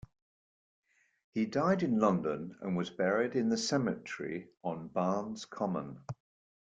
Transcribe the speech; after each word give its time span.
He 1.35 1.45
died 1.45 1.83
in 1.83 1.99
London, 1.99 2.57
and 2.61 2.75
was 2.75 2.89
buried 2.89 3.35
in 3.35 3.49
the 3.49 3.55
cemetery 3.57 4.47
on 4.63 4.87
Barnes 4.87 5.45
Common. 5.45 5.99